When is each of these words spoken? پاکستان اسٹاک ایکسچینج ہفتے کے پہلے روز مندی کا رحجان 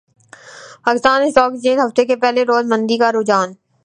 پاکستان 0.85 1.21
اسٹاک 1.23 1.51
ایکسچینج 1.51 1.79
ہفتے 1.79 2.05
کے 2.05 2.15
پہلے 2.23 2.43
روز 2.45 2.65
مندی 2.71 2.97
کا 2.97 3.11
رحجان 3.11 3.49